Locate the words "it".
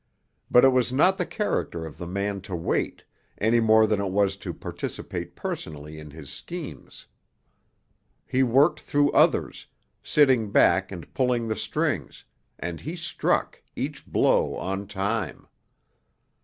0.65-0.69, 4.01-4.09